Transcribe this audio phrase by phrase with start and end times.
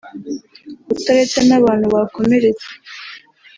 [0.93, 2.69] utaretse n’abantu bakomeretse